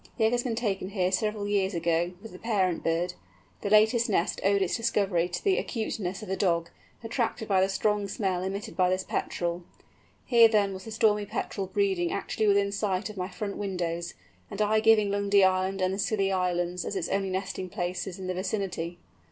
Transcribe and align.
The 0.17 0.23
egg 0.25 0.31
had 0.31 0.43
been 0.43 0.55
taken 0.55 0.89
here 0.89 1.11
several 1.11 1.47
years 1.47 1.75
ago, 1.75 2.13
with 2.23 2.31
the 2.31 2.39
parent 2.39 2.83
bird; 2.83 3.13
the 3.61 3.69
latest 3.69 4.09
nest 4.09 4.41
owed 4.43 4.63
its 4.63 4.75
discovery 4.75 5.29
to 5.29 5.43
the 5.43 5.59
acuteness 5.59 6.23
of 6.23 6.29
a 6.31 6.35
dog, 6.35 6.71
attracted 7.03 7.47
by 7.47 7.61
the 7.61 7.69
strong 7.69 8.07
smell 8.07 8.41
emitted 8.41 8.75
by 8.75 8.89
this 8.89 9.03
Petrel. 9.03 9.61
Here 10.25 10.47
then 10.47 10.73
was 10.73 10.85
the 10.85 10.91
Stormy 10.91 11.27
Petrel 11.27 11.67
breeding 11.67 12.11
actually 12.11 12.47
within 12.47 12.71
sight 12.71 13.11
of 13.11 13.17
my 13.17 13.29
front 13.29 13.57
windows, 13.57 14.15
and 14.49 14.59
I 14.59 14.79
giving 14.79 15.11
Lundy 15.11 15.43
Island 15.43 15.83
and 15.83 15.93
the 15.93 15.99
Scilly 15.99 16.31
Islands 16.31 16.83
as 16.83 16.95
its 16.95 17.07
only 17.09 17.29
nesting 17.29 17.69
places 17.69 18.17
in 18.17 18.25
the 18.25 18.33
vicinity! 18.33 18.97